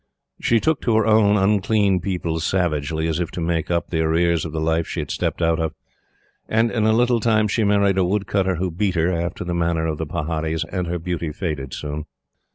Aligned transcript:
She 0.39 0.59
took 0.59 0.81
to 0.81 0.95
her 0.95 1.05
own 1.05 1.37
unclean 1.37 1.99
people 1.99 2.39
savagely, 2.39 3.07
as 3.07 3.19
if 3.19 3.29
to 3.33 3.39
make 3.39 3.69
up 3.69 3.91
the 3.91 3.99
arrears 3.99 4.45
of 4.45 4.51
the 4.51 4.59
life 4.59 4.87
she 4.87 4.99
had 4.99 5.11
stepped 5.11 5.43
out 5.43 5.59
of; 5.59 5.75
and, 6.49 6.71
in 6.71 6.85
a 6.87 6.91
little 6.91 7.19
time, 7.19 7.47
she 7.47 7.63
married 7.63 7.99
a 7.99 8.03
wood 8.03 8.25
cutter 8.25 8.55
who 8.55 8.71
beat 8.71 8.95
her, 8.95 9.11
after 9.11 9.43
the 9.43 9.53
manner 9.53 9.85
of 9.85 9.99
paharis, 9.99 10.65
and 10.71 10.87
her 10.87 10.97
beauty 10.97 11.31
faded 11.31 11.71
soon. 11.75 12.05